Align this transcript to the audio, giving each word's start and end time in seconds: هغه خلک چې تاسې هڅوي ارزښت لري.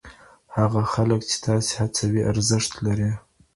هغه 0.57 0.81
خلک 0.93 1.19
چې 1.29 1.37
تاسې 1.45 1.71
هڅوي 1.81 2.21
ارزښت 2.31 2.71
لري. 2.85 3.11